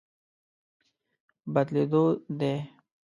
[1.53, 2.03] بدلېدو
[2.39, 2.53] دی.